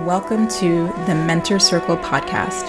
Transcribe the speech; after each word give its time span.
Welcome 0.00 0.48
to 0.48 0.86
the 1.06 1.14
Mentor 1.14 1.58
Circle 1.60 1.98
podcast, 1.98 2.64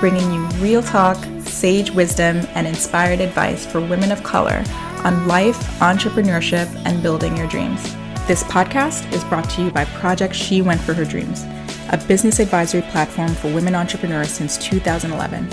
bringing 0.00 0.32
you 0.32 0.44
real 0.62 0.82
talk, 0.82 1.16
sage 1.40 1.90
wisdom, 1.90 2.36
and 2.54 2.66
inspired 2.66 3.20
advice 3.20 3.66
for 3.66 3.80
women 3.80 4.12
of 4.12 4.22
color 4.22 4.62
on 5.02 5.26
life, 5.26 5.56
entrepreneurship, 5.80 6.68
and 6.84 7.02
building 7.02 7.36
your 7.36 7.48
dreams. 7.48 7.82
This 8.28 8.44
podcast 8.44 9.10
is 9.12 9.24
brought 9.24 9.48
to 9.50 9.64
you 9.64 9.70
by 9.70 9.86
Project 9.86 10.34
She 10.34 10.60
Went 10.60 10.80
for 10.80 10.92
Her 10.92 11.06
Dreams, 11.06 11.44
a 11.90 12.04
business 12.06 12.38
advisory 12.38 12.82
platform 12.82 13.34
for 13.34 13.52
women 13.52 13.74
entrepreneurs 13.74 14.30
since 14.30 14.58
2011. 14.58 15.48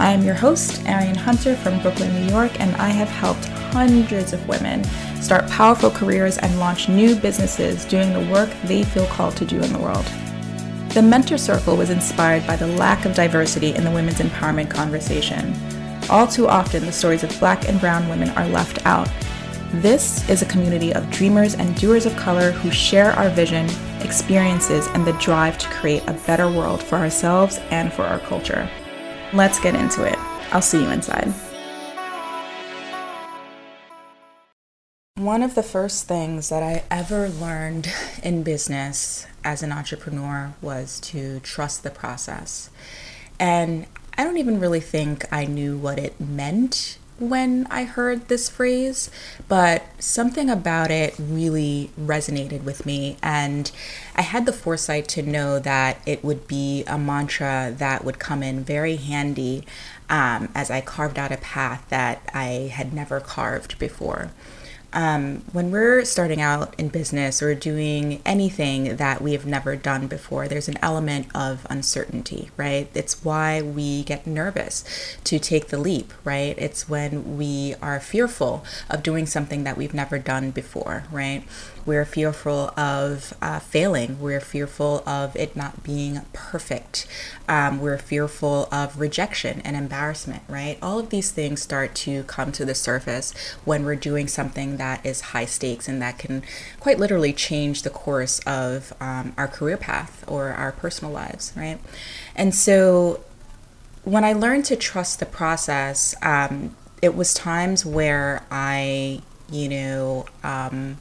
I 0.00 0.10
am 0.10 0.24
your 0.24 0.34
host, 0.34 0.84
Arian 0.86 1.14
Hunter 1.14 1.54
from 1.54 1.80
Brooklyn, 1.80 2.12
New 2.14 2.30
York, 2.32 2.60
and 2.60 2.74
I 2.76 2.88
have 2.88 3.08
helped 3.08 3.44
hundreds 3.44 4.32
of 4.32 4.46
women 4.48 4.84
start 5.22 5.48
powerful 5.48 5.90
careers 5.90 6.36
and 6.36 6.58
launch 6.58 6.88
new 6.88 7.14
businesses 7.14 7.84
doing 7.84 8.12
the 8.12 8.32
work 8.32 8.50
they 8.64 8.82
feel 8.82 9.06
called 9.06 9.36
to 9.36 9.44
do 9.46 9.62
in 9.62 9.72
the 9.72 9.78
world. 9.78 10.06
The 10.94 11.02
Mentor 11.02 11.36
Circle 11.36 11.76
was 11.76 11.90
inspired 11.90 12.46
by 12.46 12.56
the 12.56 12.66
lack 12.66 13.04
of 13.04 13.14
diversity 13.14 13.74
in 13.74 13.84
the 13.84 13.90
women's 13.90 14.18
empowerment 14.18 14.70
conversation. 14.70 15.54
All 16.08 16.26
too 16.26 16.48
often, 16.48 16.86
the 16.86 16.92
stories 16.92 17.22
of 17.22 17.38
black 17.38 17.68
and 17.68 17.78
brown 17.78 18.08
women 18.08 18.30
are 18.30 18.48
left 18.48 18.84
out. 18.86 19.08
This 19.74 20.28
is 20.30 20.40
a 20.40 20.46
community 20.46 20.94
of 20.94 21.10
dreamers 21.10 21.54
and 21.54 21.76
doers 21.76 22.06
of 22.06 22.16
color 22.16 22.52
who 22.52 22.70
share 22.70 23.12
our 23.12 23.28
vision, 23.28 23.68
experiences, 24.00 24.86
and 24.88 25.06
the 25.06 25.12
drive 25.14 25.58
to 25.58 25.68
create 25.68 26.02
a 26.06 26.14
better 26.26 26.50
world 26.50 26.82
for 26.82 26.96
ourselves 26.96 27.58
and 27.70 27.92
for 27.92 28.04
our 28.04 28.18
culture. 28.20 28.68
Let's 29.34 29.60
get 29.60 29.74
into 29.74 30.04
it. 30.04 30.18
I'll 30.52 30.62
see 30.62 30.82
you 30.82 30.88
inside. 30.88 31.34
One 35.28 35.42
of 35.42 35.54
the 35.54 35.62
first 35.62 36.08
things 36.08 36.48
that 36.48 36.62
I 36.62 36.84
ever 36.90 37.28
learned 37.28 37.92
in 38.22 38.42
business 38.42 39.26
as 39.44 39.62
an 39.62 39.72
entrepreneur 39.72 40.54
was 40.62 40.98
to 41.00 41.40
trust 41.40 41.82
the 41.82 41.90
process. 41.90 42.70
And 43.38 43.84
I 44.16 44.24
don't 44.24 44.38
even 44.38 44.58
really 44.58 44.80
think 44.80 45.30
I 45.30 45.44
knew 45.44 45.76
what 45.76 45.98
it 45.98 46.18
meant 46.18 46.96
when 47.18 47.66
I 47.68 47.84
heard 47.84 48.28
this 48.28 48.48
phrase, 48.48 49.10
but 49.48 49.84
something 49.98 50.48
about 50.48 50.90
it 50.90 51.14
really 51.18 51.90
resonated 52.00 52.64
with 52.64 52.86
me. 52.86 53.18
And 53.22 53.70
I 54.16 54.22
had 54.22 54.46
the 54.46 54.52
foresight 54.54 55.08
to 55.08 55.20
know 55.20 55.58
that 55.58 55.98
it 56.06 56.24
would 56.24 56.48
be 56.48 56.84
a 56.86 56.96
mantra 56.96 57.74
that 57.76 58.02
would 58.02 58.18
come 58.18 58.42
in 58.42 58.64
very 58.64 58.96
handy 58.96 59.66
um, 60.08 60.48
as 60.54 60.70
I 60.70 60.80
carved 60.80 61.18
out 61.18 61.32
a 61.32 61.36
path 61.36 61.84
that 61.90 62.22
I 62.32 62.72
had 62.72 62.94
never 62.94 63.20
carved 63.20 63.78
before 63.78 64.30
um, 64.92 65.42
when 65.52 65.70
we're 65.70 66.04
starting 66.04 66.40
out 66.40 66.74
in 66.78 66.88
business 66.88 67.42
or 67.42 67.54
doing 67.54 68.22
anything 68.24 68.96
that 68.96 69.20
we 69.20 69.32
have 69.32 69.44
never 69.44 69.76
done 69.76 70.06
before, 70.06 70.48
there's 70.48 70.68
an 70.68 70.78
element 70.80 71.26
of 71.34 71.66
uncertainty, 71.68 72.50
right? 72.56 72.88
It's 72.94 73.22
why 73.22 73.60
we 73.60 74.02
get 74.04 74.26
nervous 74.26 74.84
to 75.24 75.38
take 75.38 75.68
the 75.68 75.78
leap, 75.78 76.12
right? 76.24 76.54
It's 76.56 76.88
when 76.88 77.36
we 77.36 77.74
are 77.82 78.00
fearful 78.00 78.64
of 78.88 79.02
doing 79.02 79.26
something 79.26 79.64
that 79.64 79.76
we've 79.76 79.94
never 79.94 80.18
done 80.18 80.52
before, 80.52 81.04
right? 81.12 81.44
We're 81.88 82.04
fearful 82.04 82.72
of 82.76 83.32
uh, 83.40 83.60
failing. 83.60 84.20
We're 84.20 84.40
fearful 84.40 85.02
of 85.06 85.34
it 85.34 85.56
not 85.56 85.82
being 85.82 86.20
perfect. 86.34 87.06
Um, 87.48 87.80
we're 87.80 87.96
fearful 87.96 88.68
of 88.70 89.00
rejection 89.00 89.62
and 89.62 89.74
embarrassment, 89.74 90.42
right? 90.48 90.76
All 90.82 90.98
of 90.98 91.08
these 91.08 91.30
things 91.30 91.62
start 91.62 91.94
to 91.96 92.24
come 92.24 92.52
to 92.52 92.66
the 92.66 92.74
surface 92.74 93.32
when 93.64 93.86
we're 93.86 93.96
doing 93.96 94.28
something 94.28 94.76
that 94.78 95.04
is 95.04 95.20
high 95.20 95.44
stakes 95.44 95.88
and 95.88 96.00
that 96.00 96.18
can 96.18 96.42
quite 96.80 96.98
literally 96.98 97.32
change 97.32 97.82
the 97.82 97.90
course 97.90 98.38
of 98.40 98.92
um, 99.00 99.32
our 99.36 99.48
career 99.48 99.76
path 99.76 100.24
or 100.26 100.48
our 100.48 100.72
personal 100.72 101.12
lives, 101.12 101.52
right? 101.56 101.78
And 102.34 102.54
so 102.54 103.24
when 104.04 104.24
I 104.24 104.32
learned 104.32 104.64
to 104.66 104.76
trust 104.76 105.20
the 105.20 105.26
process, 105.26 106.14
um, 106.22 106.74
it 107.02 107.14
was 107.14 107.34
times 107.34 107.84
where 107.84 108.44
I, 108.50 109.22
you 109.50 109.68
know, 109.68 110.26
um, 110.42 110.98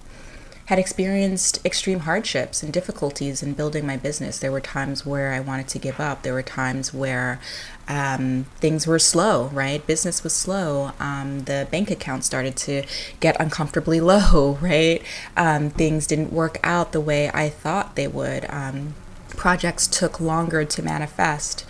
had 0.67 0.78
experienced 0.78 1.66
extreme 1.66 2.00
hardships 2.00 2.61
and 2.61 2.73
difficulties 2.73 3.41
in 3.41 3.53
building 3.53 3.88
my 3.88 3.95
business. 3.95 4.38
There 4.38 4.51
were 4.51 4.59
times 4.59 5.05
where 5.05 5.31
I 5.31 5.39
wanted 5.39 5.69
to 5.69 5.79
give 5.79 6.01
up. 6.01 6.23
There 6.23 6.33
were 6.33 6.44
times 6.44 6.94
where 6.94 7.39
um, 7.88 8.47
things 8.57 8.85
were 8.85 9.00
slow, 9.00 9.47
right? 9.53 9.85
Business 9.88 10.25
was 10.25 10.33
slow. 10.33 10.91
Um, 11.00 11.45
the 11.45 11.69
bank 11.72 11.89
account 11.89 12.25
started 12.25 12.57
to 12.57 12.83
get 13.22 13.39
uncomfortably 13.39 14.01
low, 14.01 14.57
right? 14.61 15.01
Um, 15.38 15.69
things 15.69 16.06
didn't 16.06 16.33
work 16.33 16.59
out 16.63 16.91
the 16.91 17.00
way 17.00 17.31
I 17.33 17.47
thought 17.47 17.95
they 17.95 18.09
would. 18.09 18.45
Um, 18.50 18.95
projects 19.29 19.88
took 19.88 20.19
longer 20.19 20.66
to 20.66 20.81
manifest. 20.83 21.66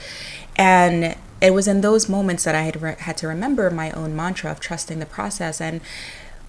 And 0.55 1.15
it 1.39 1.53
was 1.53 1.67
in 1.67 1.81
those 1.81 2.09
moments 2.09 2.45
that 2.45 2.55
I 2.55 2.63
had, 2.63 2.81
re- 2.81 2.95
had 2.97 3.15
to 3.17 3.27
remember 3.27 3.69
my 3.69 3.91
own 3.91 4.15
mantra 4.15 4.49
of 4.49 4.59
trusting 4.59 4.97
the 4.97 5.05
process 5.05 5.61
and 5.61 5.81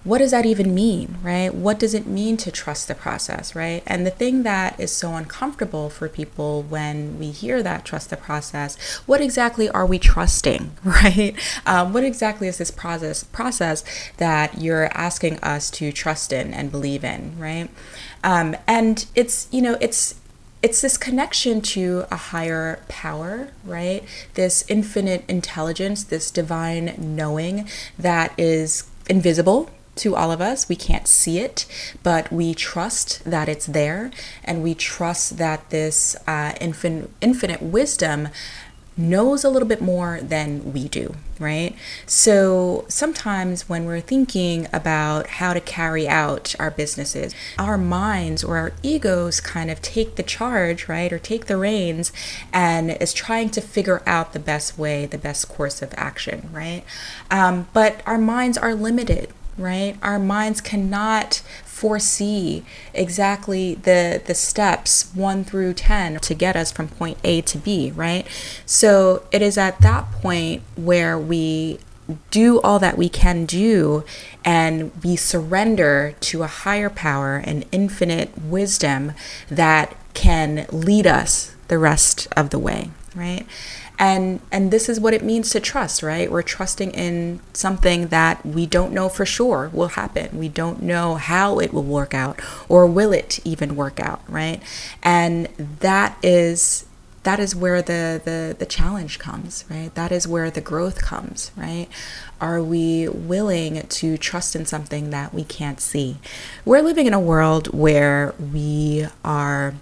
what 0.03 0.19
does 0.19 0.31
that 0.31 0.45
even 0.45 0.73
mean, 0.73 1.17
right? 1.21 1.53
What 1.53 1.77
does 1.77 1.93
it 1.93 2.07
mean 2.07 2.37
to 2.37 2.51
trust 2.51 2.87
the 2.87 2.95
process, 2.95 3.53
right? 3.53 3.83
And 3.85 4.05
the 4.05 4.11
thing 4.11 4.43
that 4.43 4.79
is 4.79 4.91
so 4.91 5.15
uncomfortable 5.15 5.89
for 5.89 6.07
people 6.07 6.63
when 6.63 7.19
we 7.19 7.31
hear 7.31 7.61
that 7.63 7.83
trust 7.83 8.09
the 8.09 8.17
process, 8.17 8.77
what 9.05 9.19
exactly 9.19 9.69
are 9.69 9.85
we 9.85 9.99
trusting, 9.99 10.71
right? 10.83 11.33
Um, 11.65 11.91
what 11.91 12.03
exactly 12.03 12.47
is 12.47 12.57
this 12.57 12.71
process 12.71 13.23
process 13.25 13.83
that 14.17 14.59
you're 14.59 14.85
asking 14.97 15.39
us 15.39 15.69
to 15.71 15.91
trust 15.91 16.31
in 16.31 16.53
and 16.53 16.71
believe 16.71 17.03
in, 17.03 17.37
right? 17.37 17.69
Um, 18.23 18.55
and 18.67 19.05
it's 19.15 19.49
you 19.51 19.61
know 19.61 19.77
it's 19.81 20.15
it's 20.61 20.81
this 20.81 20.97
connection 20.97 21.61
to 21.61 22.05
a 22.11 22.15
higher 22.15 22.81
power, 22.87 23.51
right? 23.63 24.03
This 24.33 24.63
infinite 24.67 25.23
intelligence, 25.29 26.03
this 26.03 26.31
divine 26.31 26.95
knowing 26.97 27.67
that 27.97 28.33
is 28.37 28.89
invisible 29.09 29.69
to 29.95 30.15
all 30.15 30.31
of 30.31 30.41
us. 30.41 30.69
We 30.69 30.75
can't 30.75 31.07
see 31.07 31.39
it, 31.39 31.65
but 32.03 32.31
we 32.31 32.53
trust 32.53 33.23
that 33.25 33.49
it's 33.49 33.65
there, 33.65 34.11
and 34.43 34.63
we 34.63 34.73
trust 34.73 35.37
that 35.37 35.69
this 35.69 36.15
uh, 36.27 36.53
infin- 36.61 37.09
infinite 37.21 37.61
wisdom 37.61 38.29
knows 38.99 39.45
a 39.45 39.49
little 39.49 39.67
bit 39.67 39.81
more 39.81 40.19
than 40.21 40.73
we 40.73 40.89
do, 40.89 41.15
right? 41.39 41.73
So 42.05 42.85
sometimes 42.89 43.69
when 43.69 43.85
we're 43.85 44.01
thinking 44.01 44.67
about 44.73 45.27
how 45.27 45.53
to 45.53 45.61
carry 45.61 46.07
out 46.07 46.53
our 46.59 46.69
businesses, 46.69 47.33
our 47.57 47.77
minds 47.77 48.43
or 48.43 48.57
our 48.57 48.73
egos 48.83 49.39
kind 49.39 49.71
of 49.71 49.81
take 49.81 50.15
the 50.15 50.23
charge, 50.23 50.89
right? 50.89 51.13
Or 51.13 51.17
take 51.17 51.45
the 51.45 51.55
reins 51.55 52.11
and 52.51 52.91
is 52.91 53.13
trying 53.13 53.49
to 53.51 53.61
figure 53.61 54.03
out 54.05 54.33
the 54.33 54.39
best 54.39 54.77
way, 54.77 55.05
the 55.05 55.17
best 55.17 55.47
course 55.47 55.81
of 55.81 55.93
action, 55.95 56.49
right? 56.51 56.83
Um, 57.31 57.69
but 57.71 58.01
our 58.05 58.17
minds 58.17 58.57
are 58.57 58.75
limited 58.75 59.31
right? 59.59 59.97
Our 60.01 60.17
minds 60.17 60.61
cannot 60.61 61.41
foresee 61.63 62.65
exactly 62.93 63.75
the 63.75 64.21
the 64.25 64.35
steps 64.35 65.11
1 65.13 65.43
through 65.43 65.73
10 65.73 66.19
to 66.19 66.33
get 66.33 66.55
us 66.55 66.71
from 66.71 66.87
point 66.87 67.17
A 67.23 67.41
to 67.41 67.57
B, 67.57 67.91
right? 67.91 68.27
So 68.65 69.23
it 69.31 69.41
is 69.41 69.57
at 69.57 69.79
that 69.81 70.11
point 70.11 70.63
where 70.75 71.17
we 71.17 71.79
do 72.31 72.59
all 72.61 72.79
that 72.79 72.97
we 72.97 73.07
can 73.07 73.45
do 73.45 74.03
and 74.43 74.91
we 75.03 75.15
surrender 75.15 76.15
to 76.19 76.43
a 76.43 76.47
higher 76.47 76.89
power 76.89 77.37
and 77.37 77.65
infinite 77.71 78.31
wisdom 78.41 79.13
that 79.49 79.95
can 80.13 80.65
lead 80.71 81.05
us 81.05 81.55
the 81.67 81.77
rest 81.77 82.27
of 82.35 82.49
the 82.49 82.59
way, 82.59 82.89
right? 83.15 83.45
And 83.99 84.39
and 84.49 84.71
this 84.71 84.87
is 84.87 84.99
what 84.99 85.13
it 85.13 85.23
means 85.23 85.49
to 85.51 85.59
trust 85.59 86.01
right? 86.01 86.31
We're 86.31 86.41
trusting 86.41 86.91
in 86.91 87.41
something 87.53 88.07
that 88.07 88.43
we 88.45 88.65
don't 88.65 88.93
know 88.93 89.09
for 89.09 89.25
sure 89.25 89.69
will 89.73 89.89
happen. 89.89 90.39
We 90.39 90.47
don't 90.47 90.81
know 90.81 91.15
how 91.15 91.59
it 91.59 91.73
will 91.73 91.83
work 91.83 92.13
out 92.13 92.39
or 92.69 92.87
will 92.87 93.11
it 93.11 93.39
even 93.45 93.75
work 93.75 93.99
out 93.99 94.21
right? 94.29 94.63
And 95.03 95.47
that 95.57 96.17
is 96.23 96.85
that 97.23 97.39
is 97.39 97.53
where 97.53 97.81
the, 97.81 98.21
the 98.23 98.55
the 98.57 98.65
challenge 98.65 99.19
comes 99.19 99.65
right? 99.69 99.93
That 99.95 100.13
is 100.13 100.25
where 100.25 100.49
the 100.49 100.61
growth 100.61 101.01
comes 101.01 101.51
right? 101.57 101.87
Are 102.39 102.63
we 102.63 103.09
willing 103.09 103.85
to 103.85 104.17
trust 104.17 104.55
in 104.55 104.65
something 104.65 105.09
that 105.09 105.33
we 105.33 105.43
can't 105.43 105.81
see? 105.81 106.19
We're 106.63 106.81
living 106.81 107.05
in 107.05 107.13
a 107.13 107.19
world 107.19 107.67
where 107.73 108.33
we 108.39 109.07
are 109.25 109.73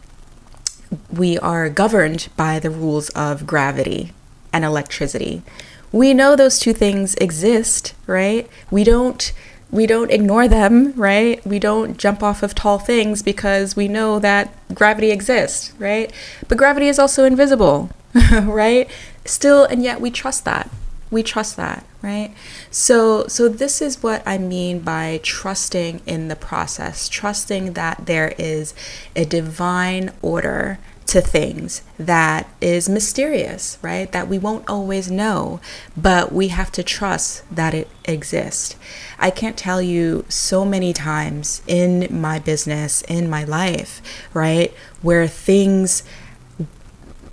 we 1.11 1.37
are 1.37 1.69
governed 1.69 2.29
by 2.35 2.59
the 2.59 2.69
rules 2.69 3.09
of 3.09 3.45
gravity 3.45 4.13
and 4.57 4.65
electricity. 4.65 5.43
We 5.91 6.15
know 6.15 6.35
those 6.35 6.57
two 6.57 6.73
things 6.73 7.13
exist, 7.15 7.93
right? 8.07 8.49
We 8.71 8.83
don't 8.83 9.31
we 9.69 9.85
don't 9.85 10.11
ignore 10.11 10.47
them, 10.47 10.93
right? 10.93 11.45
We 11.45 11.59
don't 11.59 11.97
jump 11.97 12.23
off 12.23 12.41
of 12.41 12.55
tall 12.55 12.79
things 12.79 13.21
because 13.21 13.75
we 13.75 13.87
know 13.87 14.17
that 14.17 14.49
gravity 14.73 15.11
exists, 15.11 15.73
right? 15.77 16.11
But 16.47 16.57
gravity 16.57 16.87
is 16.87 16.97
also 16.97 17.25
invisible, 17.25 17.91
right? 18.31 18.89
Still 19.25 19.65
and 19.65 19.83
yet 19.83 20.01
we 20.01 20.09
trust 20.09 20.43
that. 20.45 20.69
We 21.11 21.21
trust 21.21 21.55
that, 21.57 21.85
right? 22.01 22.33
So 22.71 23.27
so 23.27 23.47
this 23.47 23.79
is 23.79 24.01
what 24.01 24.23
I 24.25 24.39
mean 24.39 24.79
by 24.79 25.19
trusting 25.21 26.01
in 26.07 26.29
the 26.29 26.35
process, 26.35 27.07
trusting 27.07 27.73
that 27.73 28.07
there 28.07 28.33
is 28.39 28.73
a 29.15 29.23
divine 29.23 30.11
order 30.21 30.79
to 31.07 31.21
things 31.21 31.81
that 31.97 32.49
is 32.59 32.89
mysterious, 32.89 33.77
right? 33.81 34.11
That 34.11 34.27
we 34.27 34.37
won't 34.37 34.69
always 34.69 35.09
know, 35.09 35.59
but 35.95 36.31
we 36.31 36.49
have 36.49 36.71
to 36.73 36.83
trust 36.83 37.43
that 37.53 37.73
it 37.73 37.89
exists. 38.05 38.75
I 39.17 39.31
can't 39.31 39.57
tell 39.57 39.81
you 39.81 40.25
so 40.27 40.65
many 40.65 40.93
times 40.93 41.61
in 41.65 42.07
my 42.11 42.39
business, 42.39 43.01
in 43.03 43.29
my 43.29 43.43
life, 43.45 44.01
right, 44.33 44.73
where 45.01 45.27
things 45.27 46.03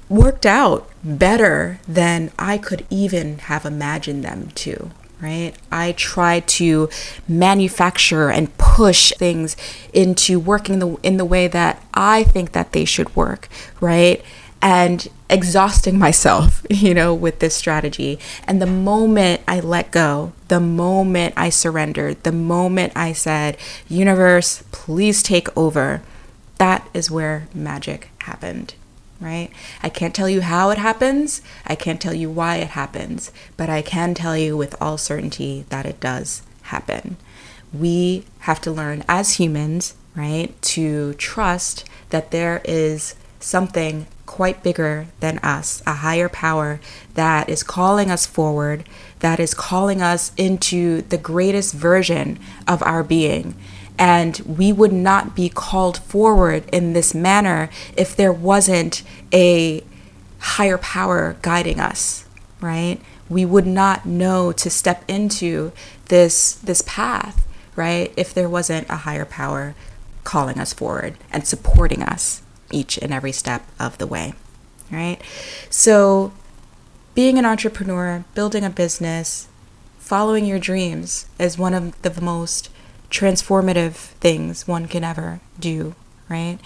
worked 0.09 0.47
out 0.47 0.88
better 1.03 1.81
than 1.88 2.31
I 2.38 2.59
could 2.59 2.87
even 2.91 3.38
have 3.38 3.65
imagined 3.65 4.23
them 4.23 4.50
to, 4.55 4.91
right? 5.20 5.55
I 5.70 5.93
try 5.93 6.40
to 6.40 6.88
manufacture 7.28 8.31
and 8.31 8.56
push 8.58 9.12
things 9.12 9.56
into 9.93 10.38
working 10.38 10.78
the 10.78 10.96
in 11.02 11.16
the 11.16 11.25
way 11.25 11.49
that 11.49 11.82
I 11.94 12.25
think 12.25 12.52
that 12.52 12.72
they 12.72 12.84
should 12.84 13.14
work, 13.14 13.49
right? 13.81 14.22
And 14.61 15.06
exhausting 15.28 15.99
myself, 15.99 16.64
you 16.70 16.94
know, 16.94 17.14
with 17.14 17.38
this 17.38 17.55
strategy. 17.55 18.19
And 18.46 18.61
the 18.61 18.66
moment 18.66 19.43
I 19.46 19.61
let 19.61 19.90
go, 19.90 20.32
the 20.49 20.61
moment 20.61 21.34
I 21.37 21.50
surrendered, 21.50 22.22
the 22.22 22.32
moment 22.32 22.93
I 22.96 23.12
said, 23.12 23.56
"Universe, 23.88 24.64
please 24.72 25.22
take 25.22 25.55
over." 25.56 26.02
That 26.58 26.88
is 26.94 27.10
where 27.10 27.49
magic 27.52 28.10
happened 28.20 28.75
right? 29.25 29.50
I 29.82 29.88
can't 29.88 30.15
tell 30.15 30.29
you 30.29 30.43
how 30.43 30.69
it 30.71 30.79
happens, 30.79 31.41
I 31.67 31.75
can't 31.75 32.00
tell 32.00 32.12
you 32.12 32.29
why 32.31 32.56
it 32.56 32.69
happens, 32.69 33.32
but 33.56 33.71
I 33.71 33.81
can 33.81 34.15
tell 34.15 34.37
you 34.37 34.56
with 34.56 34.76
all 34.81 34.99
certainty 34.99 35.65
that 35.71 35.87
it 35.87 35.99
does 35.99 36.43
happen. 36.65 37.17
We 37.73 38.26
have 38.41 38.61
to 38.61 38.71
learn 38.71 39.03
as 39.09 39.35
humans, 39.35 39.94
right, 40.15 40.55
to 40.62 41.15
trust 41.15 41.88
that 42.11 42.31
there 42.31 42.61
is 42.65 43.15
something 43.41 44.06
quite 44.26 44.62
bigger 44.62 45.06
than 45.21 45.38
us, 45.38 45.82
a 45.87 45.94
higher 45.94 46.29
power 46.29 46.81
that 47.15 47.49
is 47.49 47.62
calling 47.62 48.11
us 48.11 48.27
forward, 48.27 48.87
that 49.20 49.41
is 49.41 49.55
calling 49.55 50.03
us 50.03 50.32
into 50.37 51.03
the 51.03 51.19
greatest 51.19 51.73
version 51.73 52.38
of 52.69 52.82
our 52.82 53.03
being 53.03 53.55
and 53.99 54.38
we 54.41 54.73
would 54.73 54.93
not 54.93 55.37
be 55.37 55.49
called 55.49 55.99
forward 55.99 56.69
in 56.73 56.93
this 56.93 57.14
manner 57.14 57.70
if 57.96 58.17
there 58.17 58.32
wasn't 58.32 59.02
a 59.32 59.82
higher 60.38 60.79
power 60.79 61.37
guiding 61.43 61.81
us, 61.81 62.25
right? 62.61 63.00
We 63.29 63.44
would 63.44 63.67
not 63.67 64.05
know 64.05 64.52
to 64.52 64.69
step 64.69 65.05
into 65.08 65.73
this 66.06 66.55
this 66.55 66.82
path, 66.87 67.46
right? 67.76 68.12
If 68.17 68.35
there 68.35 68.49
wasn't 68.49 68.88
a 68.91 68.96
higher 68.96 69.25
power 69.25 69.75
calling 70.25 70.58
us 70.58 70.73
forward 70.73 71.17
and 71.31 71.46
supporting 71.46 72.02
us 72.02 72.43
each 72.70 72.99
and 72.99 73.12
every 73.12 73.32
step 73.32 73.67
of 73.79 73.99
the 73.99 74.06
way, 74.06 74.35
right? 74.91 75.19
So 75.70 76.32
being 77.14 77.38
an 77.38 77.46
entrepreneur, 77.46 78.25
building 78.35 78.64
a 78.64 78.70
business, 78.70 79.46
following 79.99 80.44
your 80.44 80.58
dreams 80.58 81.26
is 81.38 81.56
one 81.56 81.75
of 81.75 82.00
the 82.02 82.20
most 82.20 82.69
transformative 83.14 83.93
things 83.94 84.66
one 84.66 84.88
can 84.88 85.05
ever 85.05 85.40
do, 85.58 85.94
right? 86.28 86.58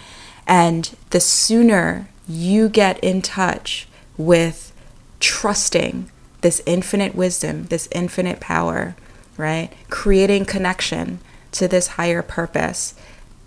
And 0.46 0.96
the 1.10 1.20
sooner 1.20 2.08
you 2.26 2.70
get 2.70 2.98
in 3.00 3.20
touch 3.20 3.86
with 4.16 4.72
trusting 5.20 6.10
this 6.40 6.62
infinite 6.64 7.14
wisdom, 7.14 7.64
this 7.64 7.86
infinite 7.92 8.40
power, 8.40 8.96
right? 9.36 9.70
Creating 9.90 10.46
connection 10.46 11.18
to 11.52 11.68
this 11.68 11.88
higher 11.88 12.22
purpose, 12.22 12.94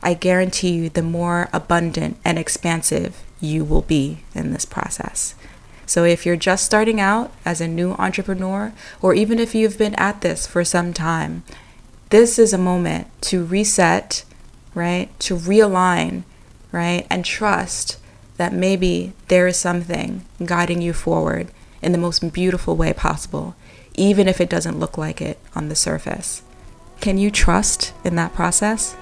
I 0.03 0.13
guarantee 0.13 0.71
you 0.71 0.89
the 0.89 1.01
more 1.01 1.49
abundant 1.51 2.17
and 2.23 2.37
expansive 2.37 3.23
you 3.39 3.65
will 3.65 3.81
be 3.81 4.19
in 4.35 4.53
this 4.53 4.65
process. 4.65 5.33
So, 5.87 6.03
if 6.03 6.25
you're 6.25 6.35
just 6.35 6.65
starting 6.65 7.01
out 7.01 7.31
as 7.43 7.59
a 7.59 7.67
new 7.67 7.93
entrepreneur, 7.93 8.73
or 9.01 9.13
even 9.13 9.39
if 9.39 9.53
you've 9.53 9.77
been 9.77 9.95
at 9.95 10.21
this 10.21 10.47
for 10.47 10.63
some 10.63 10.93
time, 10.93 11.43
this 12.11 12.37
is 12.37 12.53
a 12.53 12.57
moment 12.57 13.07
to 13.21 13.43
reset, 13.43 14.23
right? 14.75 15.17
To 15.21 15.35
realign, 15.35 16.23
right? 16.71 17.07
And 17.09 17.25
trust 17.25 17.97
that 18.37 18.53
maybe 18.53 19.13
there 19.27 19.47
is 19.47 19.57
something 19.57 20.25
guiding 20.45 20.81
you 20.81 20.93
forward 20.93 21.51
in 21.81 21.91
the 21.91 21.97
most 21.97 22.33
beautiful 22.33 22.75
way 22.75 22.93
possible, 22.93 23.55
even 23.95 24.27
if 24.27 24.39
it 24.39 24.49
doesn't 24.49 24.79
look 24.79 24.97
like 24.97 25.21
it 25.21 25.39
on 25.55 25.69
the 25.69 25.75
surface. 25.75 26.43
Can 26.99 27.17
you 27.17 27.31
trust 27.31 27.93
in 28.03 28.15
that 28.15 28.33
process? 28.33 28.95